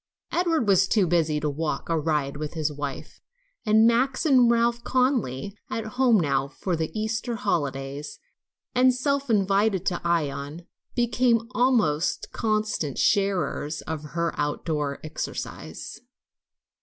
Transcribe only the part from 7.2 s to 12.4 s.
holidays and self invited to Ion, became the almost